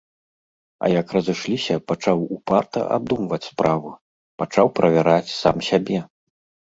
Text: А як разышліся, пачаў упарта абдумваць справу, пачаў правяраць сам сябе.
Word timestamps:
А 0.85 0.87
як 0.99 1.07
разышліся, 1.15 1.75
пачаў 1.91 2.23
упарта 2.37 2.79
абдумваць 2.95 3.41
справу, 3.51 3.89
пачаў 4.43 4.65
правяраць 4.81 5.35
сам 5.41 5.57
сябе. 5.69 5.99